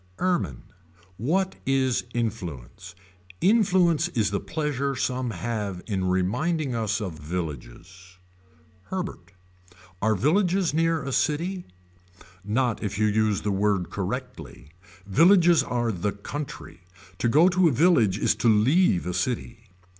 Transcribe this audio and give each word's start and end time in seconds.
Ermine. 0.19 0.63
What 1.17 1.57
is 1.63 2.05
influence. 2.11 2.95
Influence 3.39 4.07
is 4.07 4.31
the 4.31 4.39
pleasure 4.39 4.95
some 4.95 5.29
have 5.29 5.83
in 5.85 6.05
reminding 6.05 6.73
us 6.73 6.99
of 6.99 7.19
villages. 7.19 8.17
Herbert. 8.85 9.33
Are 10.01 10.15
villages 10.15 10.73
near 10.73 11.03
a 11.03 11.11
city. 11.11 11.65
Not 12.43 12.81
if 12.81 12.97
you 12.97 13.05
use 13.05 13.43
the 13.43 13.51
word 13.51 13.91
correctly. 13.91 14.71
Villages 15.05 15.61
are 15.61 15.91
the 15.91 16.13
country. 16.13 16.81
To 17.19 17.29
go 17.29 17.47
to 17.49 17.67
a 17.67 17.71
village 17.71 18.17
is 18.17 18.33
to 18.37 18.49
leave 18.49 19.05
a 19.05 19.13
city. 19.13 19.67